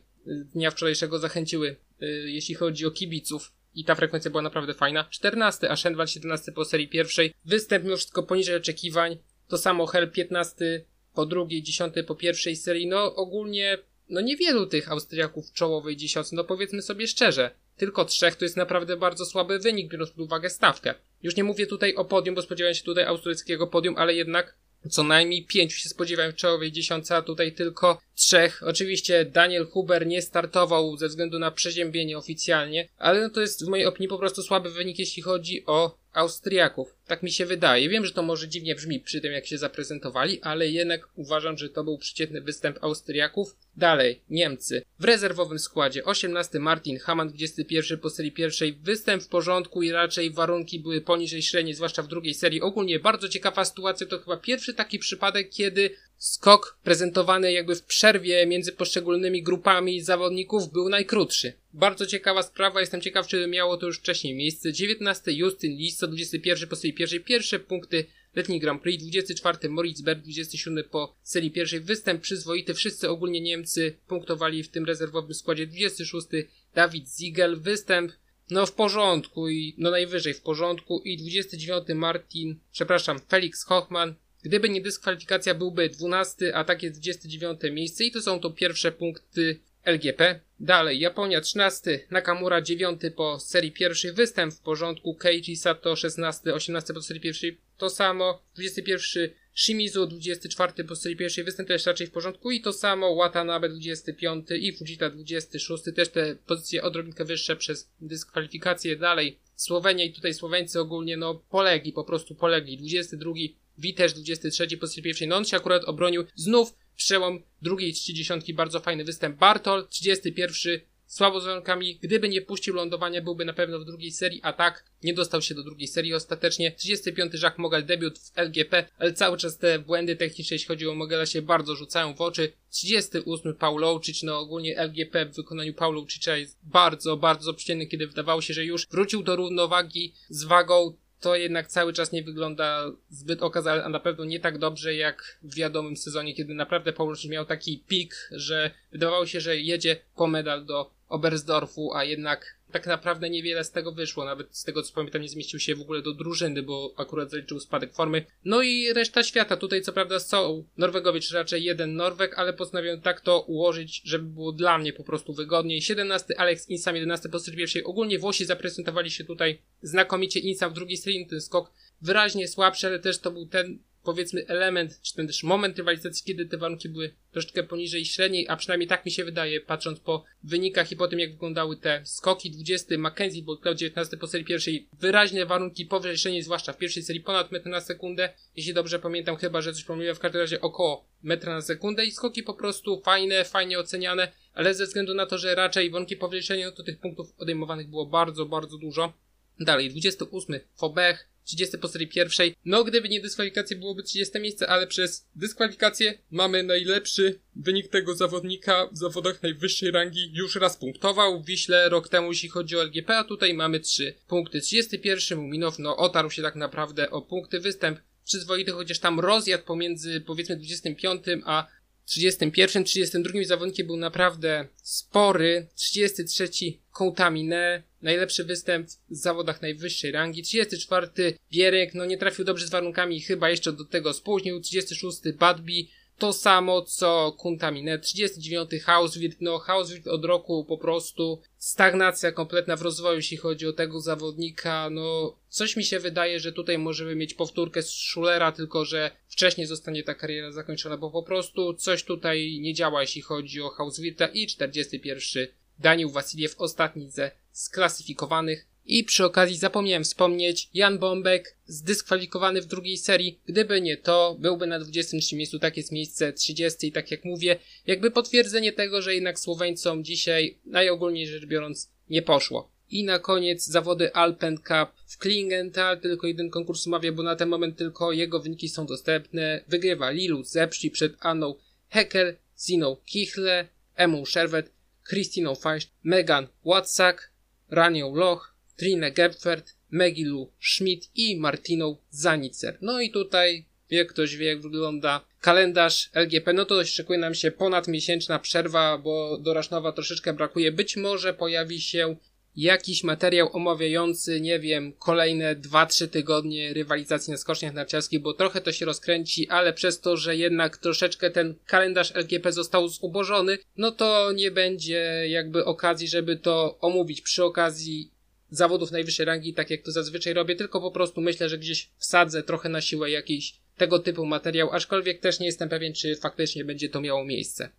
dnia 0.54 0.72
wczorajszego 0.72 1.20
zachęciły 1.20 1.76
Y, 2.04 2.32
jeśli 2.32 2.56
chodzi 2.56 2.86
o 2.86 2.92
kibiców. 2.92 3.52
I 3.76 3.86
ta 3.86 3.96
frekwencja 3.96 4.32
była 4.32 4.42
naprawdę 4.42 4.74
fajna. 4.74 5.08
14, 5.10 5.70
a 5.70 5.76
Shenwan 5.76 6.08
17 6.08 6.52
po 6.52 6.66
serii 6.66 6.88
pierwszej. 6.88 7.34
Występ 7.46 7.84
mimo 7.84 7.98
wszystko 7.98 8.24
poniżej 8.24 8.56
oczekiwań. 8.56 9.18
To 9.48 9.58
samo 9.58 9.86
Hell 9.86 10.12
15 10.12 10.86
po 11.14 11.26
drugiej, 11.26 11.64
10 11.64 11.94
po 12.08 12.16
pierwszej 12.16 12.56
serii. 12.56 12.88
No 12.88 13.16
ogólnie, 13.16 13.78
no 14.10 14.22
niewielu 14.22 14.66
tych 14.66 14.92
Austriaków 14.92 15.50
w 15.50 15.54
czołowej 15.54 15.98
dziesiątce. 15.98 16.36
No 16.36 16.44
powiedzmy 16.44 16.82
sobie 16.82 17.08
szczerze. 17.08 17.52
Tylko 17.78 18.06
trzech 18.06 18.36
to 18.36 18.46
jest 18.46 18.58
naprawdę 18.58 18.98
bardzo 18.98 19.26
słaby 19.26 19.60
wynik, 19.60 19.92
biorąc 19.92 20.10
pod 20.10 20.20
uwagę 20.20 20.50
stawkę. 20.50 20.94
Już 21.24 21.36
nie 21.36 21.44
mówię 21.44 21.68
tutaj 21.68 21.96
o 21.96 22.06
podium, 22.06 22.36
bo 22.36 22.42
spodziewałem 22.42 22.76
się 22.76 22.84
tutaj 22.84 23.04
austriackiego 23.04 23.68
podium, 23.68 23.96
ale 23.98 24.14
jednak 24.14 24.56
co 24.90 25.04
najmniej 25.04 25.46
pięciu 25.46 25.78
się 25.78 25.90
spodziewałem 25.90 26.32
w 26.32 26.36
czołowej 26.36 26.72
dziesiątce, 26.72 27.16
a 27.16 27.22
tutaj 27.22 27.54
tylko 27.54 28.02
trzech. 28.16 28.64
Oczywiście 28.66 29.26
Daniel 29.26 29.66
Huber 29.66 30.08
nie 30.08 30.22
startował 30.22 30.98
ze 30.98 31.08
względu 31.08 31.40
na 31.40 31.52
przeziębienie 31.52 32.18
oficjalnie, 32.18 32.90
ale 32.98 33.22
no 33.22 33.30
to 33.30 33.42
jest 33.42 33.66
w 33.66 33.68
mojej 33.68 33.86
opinii 33.86 34.10
po 34.10 34.18
prostu 34.18 34.44
słaby 34.44 34.72
wynik, 34.72 35.00
jeśli 35.00 35.24
chodzi 35.24 35.64
o 35.66 35.98
Austriaków. 36.14 36.99
Tak 37.10 37.24
mi 37.24 37.32
się 37.32 37.46
wydaje. 37.46 37.90
Wiem, 37.90 38.06
że 38.06 38.12
to 38.12 38.24
może 38.24 38.48
dziwnie 38.48 38.76
brzmi 38.76 39.00
przy 39.00 39.22
tym, 39.22 39.34
jak 39.34 39.46
się 39.46 39.58
zaprezentowali, 39.58 40.42
ale 40.42 40.68
jednak 40.68 41.10
uważam, 41.16 41.58
że 41.58 41.70
to 41.70 41.84
był 41.84 41.98
przeciętny 41.98 42.42
występ 42.42 42.78
Austriaków. 42.82 43.56
Dalej, 43.78 44.22
Niemcy. 44.30 44.82
W 45.00 45.04
rezerwowym 45.04 45.60
składzie 45.60 46.06
18 46.06 46.60
Martin 46.60 47.00
Hamann, 47.00 47.30
21 47.30 47.98
po 47.98 48.10
serii 48.10 48.32
pierwszej. 48.32 48.74
Występ 48.74 49.24
w 49.24 49.28
porządku 49.28 49.84
i 49.84 49.92
raczej 49.92 50.32
warunki 50.32 50.80
były 50.80 51.02
poniżej 51.02 51.42
średniej, 51.42 51.74
zwłaszcza 51.74 52.04
w 52.04 52.08
drugiej 52.08 52.34
serii. 52.34 52.62
Ogólnie 52.62 53.00
bardzo 53.00 53.30
ciekawa 53.30 53.66
sytuacja. 53.66 54.08
To 54.08 54.20
chyba 54.20 54.38
pierwszy 54.38 54.74
taki 54.74 55.00
przypadek, 55.00 55.50
kiedy 55.50 55.90
skok 56.20 56.78
prezentowany 56.84 57.52
jakby 57.52 57.76
w 57.76 57.84
przerwie 57.84 58.46
między 58.46 58.72
poszczególnymi 58.72 59.44
grupami 59.44 60.02
zawodników 60.02 60.72
był 60.72 60.90
najkrótszy. 60.90 61.54
Bardzo 61.74 62.06
ciekawa 62.06 62.44
sprawa, 62.44 62.80
jestem 62.80 63.02
ciekaw, 63.02 63.28
czy 63.28 63.48
miało 63.48 63.78
to 63.78 63.86
już 63.86 64.00
wcześniej 64.00 64.36
miejsce. 64.36 64.74
19 64.74 65.32
Justin 65.32 65.78
Lis, 65.78 65.96
121 65.96 66.70
po 66.70 66.76
serii 66.76 66.94
pierwszej, 67.00 67.20
pierwsze 67.20 67.60
punkty 67.60 68.06
letni 68.36 68.60
Grand 68.60 68.82
Prix, 68.82 69.04
24 69.04 69.70
Moritz 69.70 70.02
Berg, 70.02 70.22
27 70.22 70.84
po 70.92 71.16
serii 71.24 71.52
pierwszej, 71.52 71.80
występ 71.80 72.22
przyzwoity, 72.22 72.74
wszyscy 72.74 73.10
ogólnie 73.10 73.42
Niemcy 73.42 73.98
punktowali 74.08 74.64
w 74.64 74.70
tym 74.70 74.86
rezerwowym 74.86 75.34
składzie, 75.34 75.68
26 75.68 76.28
Dawid 76.76 77.06
Ziegel, 77.20 77.60
występ 77.60 78.12
no 78.50 78.66
w 78.66 78.74
porządku 78.74 79.50
i 79.50 79.76
no 79.78 79.92
najwyżej 79.92 80.34
w 80.34 80.42
porządku. 80.42 81.02
I 81.06 81.18
29 81.18 81.88
Martin, 81.96 82.60
przepraszam, 82.72 83.20
Felix 83.30 83.64
Hochmann, 83.64 84.16
Gdyby 84.44 84.70
nie 84.70 84.82
dyskwalifikacja, 84.82 85.56
byłby 85.56 85.90
12, 85.90 86.56
a 86.56 86.64
tak 86.64 86.84
jest 86.84 86.96
29 86.96 87.60
miejsce. 87.72 88.04
I 88.04 88.12
to 88.12 88.22
są 88.22 88.40
to 88.40 88.50
pierwsze 88.50 88.92
punkty 88.92 89.60
LGP. 89.86 90.40
Dalej, 90.60 91.00
Japonia 91.00 91.42
13, 91.42 92.00
Nakamura 92.12 92.62
9 92.62 93.02
po 93.16 93.40
serii 93.40 93.72
pierwszej, 93.72 94.14
występ 94.14 94.54
w 94.54 94.60
porządku, 94.60 95.16
Keiji 95.16 95.56
Sato 95.56 95.96
16, 95.96 96.54
18 96.54 96.94
po 96.94 97.02
serii 97.02 97.22
pierwszej, 97.22 97.58
to 97.78 97.90
samo, 97.90 98.42
21 98.56 99.30
Shimizu 99.56 100.08
24 100.08 100.84
po 100.84 100.96
serii 100.96 101.18
pierwszej, 101.18 101.44
występ 101.44 101.68
też 101.68 101.86
raczej 101.86 102.08
w 102.08 102.12
porządku 102.12 102.52
i 102.52 102.62
to 102.62 102.74
samo, 102.74 103.16
Watanabe 103.16 103.70
25 103.70 104.48
i 104.60 104.74
Fujita 104.74 105.10
26, 105.10 105.84
też 105.96 106.10
te 106.10 106.36
pozycje 106.36 106.84
odrobinkę 106.84 107.26
wyższe 107.26 107.56
przez 107.56 107.90
dyskwalifikację. 108.02 108.96
Dalej, 108.96 109.40
Słowenia 109.56 110.04
i 110.04 110.14
tutaj 110.14 110.34
Słoweńcy 110.34 110.80
ogólnie 110.80 111.18
no 111.18 111.36
polegli, 111.50 111.94
po 111.94 112.04
prostu 112.04 112.36
polegli. 112.36 112.78
22 112.78 113.32
Witesz 113.78 114.14
23 114.14 114.78
po 114.78 114.88
serii 114.88 115.04
pierwszej, 115.04 115.28
no 115.28 115.36
on 115.36 115.46
się 115.46 115.58
akurat 115.58 115.84
obronił 115.84 116.24
znów 116.36 116.74
przełom 116.96 117.44
drugiej 117.62 117.94
trzydziesiątki, 117.94 118.54
bardzo 118.54 118.80
fajny 118.80 119.04
występ. 119.04 119.38
Bartol, 119.38 119.88
31, 119.88 120.80
słabo 121.10 121.42
z 121.42 121.46
warunkami. 121.46 122.00
Gdyby 122.02 122.30
nie 122.30 122.42
puścił 122.42 122.74
lądowania, 122.74 123.22
byłby 123.22 123.46
na 123.46 123.54
pewno 123.54 123.80
w 123.80 123.86
drugiej 123.86 124.12
serii, 124.12 124.40
a 124.44 124.54
tak 124.54 124.84
nie 125.04 125.14
dostał 125.14 125.42
się 125.42 125.56
do 125.56 125.64
drugiej 125.64 125.88
serii 125.88 126.14
ostatecznie. 126.14 126.72
35 126.72 127.34
Jacques 127.34 127.58
Mogel, 127.58 127.86
debiut 127.86 128.20
w 128.20 128.38
LGP, 128.38 128.88
ale 128.98 129.14
cały 129.14 129.38
czas 129.38 129.58
te 129.58 129.80
błędy 129.80 130.16
techniczne, 130.16 130.56
jeśli 130.56 130.68
chodzi 130.68 130.88
o 130.88 130.96
Mogela, 130.96 131.26
się 131.26 131.42
bardzo 131.42 131.76
rzucają 131.76 132.16
w 132.16 132.22
oczy. 132.22 132.52
38 132.70 133.56
Paul 133.56 133.82
Louczyć, 133.82 134.24
no 134.24 134.40
ogólnie 134.40 134.78
LGP 134.78 135.26
w 135.26 135.36
wykonaniu 135.36 135.74
Paul 135.74 135.96
Louczicza 135.96 136.38
jest 136.38 136.58
bardzo, 136.64 137.18
bardzo 137.18 137.54
przyjemny, 137.54 137.88
kiedy 137.88 138.08
wydawało 138.08 138.42
się, 138.42 138.54
że 138.54 138.66
już 138.66 138.88
wrócił 138.88 139.24
do 139.24 139.36
równowagi 139.36 140.14
z 140.30 140.44
wagą 140.44 140.94
to 141.20 141.36
jednak 141.36 141.68
cały 141.68 141.94
czas 141.94 142.12
nie 142.12 142.24
wygląda 142.24 142.92
zbyt 143.10 143.44
okazale, 143.44 143.84
a 143.84 143.90
na 143.90 144.00
pewno 144.00 144.26
nie 144.26 144.40
tak 144.40 144.58
dobrze 144.58 144.96
jak 144.96 145.40
w 145.44 145.56
wiadomym 145.56 145.98
sezonie, 145.98 146.36
kiedy 146.36 146.54
naprawdę 146.54 146.94
Paul 146.94 147.16
miał 147.30 147.46
taki 147.46 147.84
pik, 147.88 148.30
że 148.32 148.72
wydawało 148.92 149.26
się, 149.26 149.42
że 149.42 149.58
jedzie 149.58 149.98
po 150.16 150.28
medal 150.28 150.66
do 150.66 150.99
Oberstdorfu, 151.10 151.94
a 151.94 152.04
jednak 152.04 152.60
tak 152.72 152.88
naprawdę 152.88 153.30
niewiele 153.30 153.64
z 153.64 153.72
tego 153.72 153.92
wyszło. 153.92 154.26
Nawet 154.26 154.58
z 154.58 154.64
tego 154.64 154.84
co 154.84 154.94
pamiętam, 154.94 155.22
nie 155.22 155.30
zmieścił 155.30 155.60
się 155.60 155.76
w 155.76 155.82
ogóle 155.82 156.02
do 156.02 156.14
drużyny, 156.14 156.64
bo 156.64 156.94
akurat 156.98 157.32
zaliczył 157.32 157.60
spadek 157.60 157.94
formy. 157.94 158.26
No 158.46 158.62
i 158.62 158.94
reszta 158.94 159.24
świata. 159.24 159.58
Tutaj 159.58 159.82
co 159.82 159.94
prawda 159.94 160.20
są 160.20 160.64
Norwegowie, 160.78 161.20
czy 161.20 161.36
raczej 161.36 161.64
jeden 161.64 161.96
Norweg, 161.96 162.40
ale 162.40 162.54
postanowiłem 162.54 163.02
tak 163.02 163.22
to 163.22 163.42
ułożyć, 163.42 164.02
żeby 164.06 164.26
było 164.26 164.52
dla 164.52 164.78
mnie 164.78 164.94
po 164.94 165.04
prostu 165.04 165.34
wygodniej. 165.34 165.82
17 165.82 166.40
Alex 166.40 166.70
Insam, 166.70 166.96
11 166.96 167.30
po 167.30 167.40
pierwszej. 167.56 167.84
Ogólnie 167.84 168.20
Włosi 168.20 168.46
zaprezentowali 168.46 169.12
się 169.12 169.24
tutaj 169.24 169.62
znakomicie. 169.82 170.40
Insam 170.40 170.72
w 170.72 170.74
drugiej 170.74 170.98
serii, 170.98 171.28
ten 171.28 171.42
skok 171.42 171.72
wyraźnie 172.02 172.48
słabszy, 172.48 172.88
ale 172.88 173.00
też 173.00 173.20
to 173.20 173.32
był 173.32 173.46
ten 173.46 173.80
powiedzmy 174.04 174.48
element, 174.48 175.02
czy 175.02 175.16
ten 175.16 175.28
też 175.28 175.44
moment 175.44 175.78
rywalizacji, 175.78 176.26
kiedy 176.26 176.46
te 176.46 176.58
warunki 176.58 176.90
były 176.90 177.14
troszeczkę 177.32 177.64
poniżej 177.64 178.06
średniej, 178.06 178.48
a 178.48 178.56
przynajmniej 178.56 178.88
tak 178.88 179.06
mi 179.06 179.12
się 179.12 179.26
wydaje, 179.26 179.62
patrząc 179.62 180.00
po 180.00 180.24
wynikach 180.44 180.92
i 180.92 180.96
po 180.96 181.08
tym, 181.08 181.20
jak 181.20 181.32
wyglądały 181.32 181.78
te 181.78 182.02
skoki. 182.06 182.52
20 182.52 182.98
Mackenzie, 182.98 183.42
bo 183.42 183.58
Cloud 183.58 183.78
19 183.78 184.18
po 184.18 184.28
serii 184.28 184.46
pierwszej, 184.46 184.88
wyraźne 185.00 185.46
warunki 185.46 185.86
powyżej 185.86 186.18
średniej, 186.18 186.44
zwłaszcza 186.44 186.74
w 186.74 186.78
pierwszej 186.78 187.04
serii 187.04 187.22
ponad 187.22 187.52
metr 187.52 187.70
na 187.70 187.82
sekundę, 187.82 188.34
jeśli 188.56 188.74
dobrze 188.74 189.00
pamiętam, 189.00 189.36
chyba, 189.36 189.62
że 189.62 189.74
coś 189.74 189.84
pomyliłem, 189.84 190.16
w 190.16 190.20
każdym 190.20 190.42
razie 190.42 190.62
około 190.62 191.06
metra 191.24 191.54
na 191.54 191.62
sekundę 191.62 192.06
i 192.06 192.12
skoki 192.12 192.44
po 192.44 192.54
prostu 192.54 193.02
fajne, 193.02 193.46
fajnie 193.46 193.80
oceniane, 193.80 194.32
ale 194.54 194.74
ze 194.74 194.86
względu 194.86 195.14
na 195.14 195.26
to, 195.26 195.38
że 195.38 195.56
raczej 195.56 195.90
warunki 195.92 196.16
powyżej 196.16 196.44
średniej, 196.44 196.66
no 196.66 196.72
to 196.72 196.84
tych 196.84 197.00
punktów 197.00 197.34
odejmowanych 197.38 197.90
było 197.90 198.06
bardzo, 198.06 198.46
bardzo 198.46 198.78
dużo. 198.78 199.14
Dalej, 199.60 199.90
28 199.90 200.60
Fobech, 200.76 201.28
30 201.50 201.78
po 201.78 201.88
serii 201.88 202.08
pierwszej. 202.08 202.56
No, 202.66 202.84
gdyby 202.84 203.10
nie 203.10 203.22
dyskwalifikacje, 203.22 203.78
byłoby 203.78 204.04
30 204.04 204.40
miejsce, 204.40 204.70
ale 204.70 204.88
przez 204.88 205.28
dyskwalifikację 205.36 206.18
mamy 206.32 206.64
najlepszy 206.64 207.40
wynik 207.56 207.88
tego 207.88 208.16
zawodnika 208.16 208.90
w 208.92 208.98
zawodach 208.98 209.44
najwyższej 209.44 209.92
rangi. 209.92 210.32
Już 210.34 210.56
raz 210.56 210.78
punktował 210.78 211.42
w 211.42 211.46
Wiśle 211.46 211.90
rok 211.90 212.10
temu, 212.10 212.32
jeśli 212.32 212.50
chodzi 212.50 212.78
o 212.78 212.84
LGP, 212.84 213.18
a 213.18 213.24
tutaj 213.24 213.54
mamy 213.54 213.80
3 213.80 214.14
punkty. 214.28 214.62
31 214.62 215.40
Muminow, 215.40 215.80
no, 215.80 215.98
otarł 215.98 216.30
się 216.30 216.42
tak 216.42 216.56
naprawdę 216.56 217.12
o 217.12 217.22
punkty. 217.22 217.60
Występ 217.60 218.00
przyzwoity, 218.26 218.72
chociaż 218.72 219.00
tam 219.00 219.20
rozjazd 219.20 219.64
pomiędzy 219.64 220.22
powiedzmy 220.22 220.56
25 220.56 221.24
a 221.46 221.68
31, 222.06 222.84
32 222.84 223.44
zawodnikiem 223.44 223.88
był 223.88 223.98
naprawdę 223.98 224.68
spory. 224.84 225.68
33 225.76 226.50
Kołtamine, 226.92 227.84
najlepszy 228.02 228.44
występ 228.44 228.88
w 228.88 229.16
zawodach 229.16 229.62
najwyższej 229.62 230.12
rangi. 230.12 230.44
34 230.44 231.08
Bierek, 231.52 231.94
no 231.94 232.06
nie 232.06 232.18
trafił 232.18 232.46
dobrze 232.46 232.68
z 232.68 232.70
warunkami, 232.70 233.22
chyba 233.22 233.50
jeszcze 233.50 233.74
do 233.74 233.86
tego 233.86 234.14
spóźnił. 234.14 234.62
36 234.62 235.20
Badby, 235.40 235.86
to 236.20 236.34
samo 236.34 236.82
co 236.82 237.36
Kuntamine. 237.38 238.00
39 238.00 238.70
Housewirt, 238.84 239.38
no 239.42 239.60
Housewirt 239.60 240.08
od 240.08 240.26
roku 240.26 240.66
po 240.66 240.78
prostu 240.78 241.42
stagnacja 241.58 242.32
kompletna 242.32 242.76
w 242.76 242.82
rozwoju, 242.82 243.16
jeśli 243.16 243.38
chodzi 243.38 243.68
o 243.68 243.74
tego 243.74 244.02
zawodnika. 244.02 244.90
No 244.90 245.36
coś 245.50 245.76
mi 245.76 245.84
się 245.84 246.00
wydaje, 246.00 246.40
że 246.40 246.52
tutaj 246.52 246.78
możemy 246.78 247.16
mieć 247.16 247.34
powtórkę 247.34 247.82
z 247.82 247.90
Schulera, 247.90 248.52
tylko 248.52 248.86
że 248.86 249.12
wcześniej 249.28 249.68
zostanie 249.68 250.04
ta 250.04 250.16
kariera 250.16 250.52
zakończona, 250.52 250.98
bo 250.98 251.12
po 251.12 251.24
prostu 251.24 251.74
coś 251.74 252.04
tutaj 252.04 252.60
nie 252.62 252.74
działa, 252.74 253.02
jeśli 253.02 253.22
chodzi 253.22 253.62
o 253.62 253.70
Hauswirta 253.70 254.28
i 254.28 254.48
41 254.48 255.48
Daniel 255.80 256.10
Wasiliew, 256.10 256.56
ostatni 256.58 257.12
ze 257.12 257.32
sklasyfikowanych. 257.52 258.66
I 258.86 259.04
przy 259.04 259.26
okazji 259.26 259.58
zapomniałem 259.58 260.04
wspomnieć, 260.04 260.70
Jan 260.74 261.00
Bombek 261.00 261.56
zdyskwalifikowany 261.66 262.62
w 262.62 262.66
drugiej 262.66 262.98
serii. 262.98 263.40
Gdyby 263.46 263.82
nie 263.82 263.98
to, 263.98 264.38
byłby 264.40 264.68
na 264.68 264.80
23 264.80 265.36
miejscu, 265.36 265.60
tak 265.60 265.78
jest 265.78 265.92
miejsce 265.92 266.34
30 266.34 266.88
i 266.88 266.92
tak 266.92 267.12
jak 267.12 267.26
mówię, 267.26 267.60
jakby 267.88 268.12
potwierdzenie 268.12 268.74
tego, 268.74 269.02
że 269.02 269.16
jednak 269.16 269.40
Słoweńcom 269.40 270.04
dzisiaj, 270.04 270.58
najogólniej 270.66 271.28
rzecz 271.28 271.46
biorąc, 271.46 271.92
nie 272.10 272.22
poszło. 272.22 272.72
I 272.90 273.04
na 273.04 273.20
koniec 273.20 273.66
zawody 273.66 274.14
Alpen 274.14 274.58
Cup 274.58 274.90
w 275.08 275.18
Klingenthal, 275.18 276.00
tylko 276.00 276.28
jeden 276.28 276.50
konkurs 276.50 276.88
umawia, 276.88 277.12
bo 277.12 277.24
na 277.24 277.36
ten 277.36 277.50
moment 277.50 277.78
tylko 277.78 278.12
jego 278.12 278.40
wyniki 278.40 278.70
są 278.70 278.86
dostępne. 278.86 279.64
Wygrywa 279.68 280.12
Lilu 280.12 280.44
Zepsi 280.44 280.92
przed 280.92 281.14
Anną 281.20 281.56
Heckel, 281.90 282.38
Ziną 282.68 282.98
Kichle, 283.06 283.68
Emu 283.96 284.26
Sherwet, 284.26 284.72
Christiną 285.10 285.56
Feist, 285.56 285.90
Megan 286.04 286.48
Watsak, 286.66 287.32
Ranią 287.70 288.16
Loch, 288.16 288.56
Trine 288.76 289.12
Gepfert, 289.12 289.76
Megilu 289.92 290.52
Schmidt 290.60 291.10
i 291.16 291.38
Martiną 291.38 291.98
Zanicer. 292.10 292.78
No 292.82 293.02
i 293.02 293.12
tutaj, 293.12 293.66
jak 293.90 294.08
ktoś 294.08 294.36
wie, 294.36 294.48
jak 294.48 294.62
wygląda 294.62 295.26
kalendarz 295.42 296.10
LGP, 296.14 296.54
no 296.54 296.66
to 296.66 296.86
szykuje 296.86 297.20
nam 297.20 297.36
się 297.36 297.52
ponadmiesięczna 297.52 298.40
przerwa, 298.40 298.98
bo 298.98 299.38
do 299.38 299.54
Rasznowa 299.54 299.92
troszeczkę 299.92 300.34
brakuje. 300.34 300.72
Być 300.72 300.98
może 300.98 301.34
pojawi 301.34 301.82
się 301.82 302.16
jakiś 302.60 303.04
materiał 303.04 303.56
omawiający, 303.56 304.42
nie 304.42 304.60
wiem, 304.60 304.94
kolejne 304.94 305.56
2-3 305.56 306.08
tygodnie 306.08 306.74
rywalizacji 306.74 307.32
na 307.32 307.38
skoczniach 307.38 307.74
narciarskich, 307.74 308.22
bo 308.22 308.34
trochę 308.34 308.62
to 308.62 308.72
się 308.72 308.86
rozkręci, 308.86 309.50
ale 309.50 309.74
przez 309.74 310.00
to, 310.00 310.18
że 310.18 310.36
jednak 310.36 310.78
troszeczkę 310.78 311.32
ten 311.32 311.56
kalendarz 311.66 312.16
LGP 312.16 312.52
został 312.52 312.88
zubożony, 312.88 313.58
no 313.78 313.92
to 313.92 314.32
nie 314.32 314.52
będzie 314.52 315.26
jakby 315.28 315.66
okazji, 315.66 316.08
żeby 316.08 316.38
to 316.38 316.78
omówić 316.80 317.22
przy 317.22 317.44
okazji 317.44 318.12
zawodów 318.50 318.92
najwyższej 318.92 319.26
rangi, 319.26 319.54
tak 319.54 319.70
jak 319.70 319.82
to 319.82 319.92
zazwyczaj 319.92 320.34
robię, 320.34 320.56
tylko 320.56 320.82
po 320.82 320.92
prostu 320.92 321.22
myślę, 321.22 321.50
że 321.50 321.58
gdzieś 321.58 321.90
wsadzę 321.98 322.44
trochę 322.44 322.70
na 322.70 322.82
siłę 322.82 323.12
jakiś 323.12 323.56
tego 323.78 324.00
typu 324.00 324.26
materiał, 324.26 324.72
aczkolwiek 324.72 325.20
też 325.20 325.40
nie 325.40 325.46
jestem 325.46 325.70
pewien, 325.70 325.94
czy 325.94 326.16
faktycznie 326.16 326.66
będzie 326.66 326.90
to 326.90 327.02
miało 327.02 327.26
miejsce. 327.26 327.70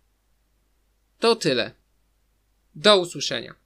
To 1.19 1.35
tyle. 1.35 1.71
Do 2.75 2.97
usłyszenia. 2.97 3.60